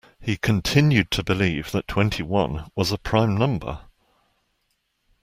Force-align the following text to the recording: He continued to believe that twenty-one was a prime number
He 0.19 0.35
continued 0.35 1.11
to 1.11 1.23
believe 1.23 1.71
that 1.73 1.87
twenty-one 1.87 2.71
was 2.75 2.91
a 2.91 2.97
prime 2.97 3.37
number 3.37 3.81